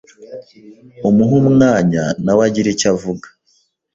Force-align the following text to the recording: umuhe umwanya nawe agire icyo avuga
umuhe 1.07 1.33
umwanya 1.43 2.03
nawe 2.23 2.41
agire 2.47 2.67
icyo 2.71 2.87
avuga 2.93 3.27